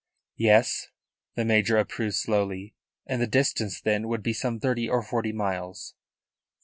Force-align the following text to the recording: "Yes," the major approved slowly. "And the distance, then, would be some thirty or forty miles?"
"Yes," 0.39 0.87
the 1.35 1.45
major 1.45 1.77
approved 1.77 2.15
slowly. 2.15 2.73
"And 3.05 3.21
the 3.21 3.27
distance, 3.27 3.79
then, 3.79 4.07
would 4.07 4.23
be 4.23 4.33
some 4.33 4.59
thirty 4.59 4.89
or 4.89 5.03
forty 5.03 5.31
miles?" 5.31 5.93